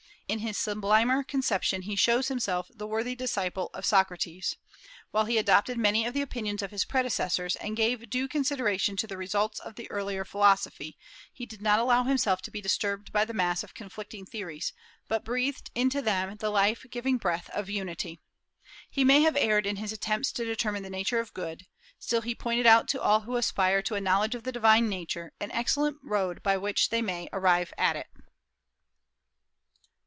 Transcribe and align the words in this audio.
In 0.27 0.39
his 0.39 0.57
sublimer 0.57 1.23
conception 1.25 1.81
he 1.81 1.97
shows 1.97 2.29
himself 2.29 2.71
the 2.73 2.87
worthy 2.87 3.15
disciple 3.15 3.69
of 3.73 3.85
Socrates.... 3.85 4.55
While 5.11 5.25
he 5.25 5.37
adopted 5.37 5.77
many 5.77 6.05
of 6.05 6.13
the 6.13 6.21
opinions 6.21 6.61
of 6.61 6.71
his 6.71 6.85
predecessors, 6.85 7.57
and 7.57 7.75
gave 7.75 8.09
due 8.09 8.29
consideration 8.29 8.95
to 8.95 9.07
the 9.07 9.17
results 9.17 9.59
of 9.59 9.75
the 9.75 9.91
earlier 9.91 10.23
philosophy, 10.23 10.97
he 11.33 11.45
did 11.45 11.61
not 11.61 11.79
allow 11.81 12.03
himself 12.05 12.41
to 12.43 12.49
be 12.51 12.61
disturbed 12.61 13.11
by 13.11 13.25
the 13.25 13.33
mass 13.33 13.61
of 13.61 13.73
conflicting 13.73 14.25
theories, 14.25 14.71
but 15.09 15.25
breathed 15.25 15.69
into 15.75 16.01
them 16.01 16.37
the 16.37 16.49
life 16.49 16.85
giving 16.89 17.17
breath 17.17 17.49
of 17.49 17.69
unity. 17.69 18.21
He 18.89 19.03
may 19.03 19.23
have 19.23 19.35
erred 19.35 19.65
in 19.65 19.75
his 19.75 19.91
attempts 19.91 20.31
to 20.31 20.45
determine 20.45 20.83
the 20.83 20.89
nature 20.89 21.19
of 21.19 21.33
good; 21.33 21.65
still 21.99 22.21
he 22.21 22.35
pointed 22.35 22.65
out 22.65 22.87
to 22.87 23.01
all 23.01 23.19
who 23.21 23.35
aspire 23.35 23.81
to 23.81 23.95
a 23.95 23.99
knowledge 24.01 24.35
of 24.35 24.43
the 24.43 24.53
divine 24.53 24.87
nature 24.87 25.33
an 25.41 25.51
excellent 25.51 25.97
road 26.01 26.41
by 26.41 26.55
which 26.55 26.87
they 26.87 27.01
may 27.01 27.27
arrive 27.33 27.73
at 27.77 27.97
it." 27.97 28.07